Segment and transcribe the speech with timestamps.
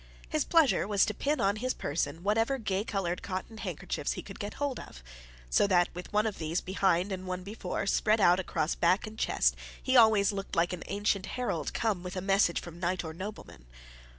[0.27, 4.39] His pleasure was to pin on his person whatever gay coloured cotton handkerchiefs he could
[4.39, 5.03] get hold of;
[5.47, 9.19] so that, with one of these behind and one before, spread out across back and
[9.19, 13.13] chest, he always looked like an ancient herald come with a message from knight or
[13.13, 13.67] nobleman.